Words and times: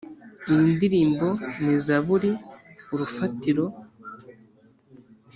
Iyi 0.49 0.63
ndirimbo 0.75 1.27
ni 1.63 1.75
zaburi 1.85 2.31
urufatiro 2.93 3.65